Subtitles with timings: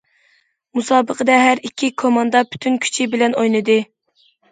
[0.77, 3.77] مۇسابىقىدە ھەر ئىككى كوماندا پۈتۈن كۈچى بىلەن ئوينىدى.